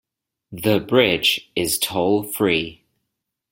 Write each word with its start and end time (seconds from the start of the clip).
The 0.51 0.79
bridge 0.79 1.51
is 1.55 1.77
toll-free. 1.77 2.83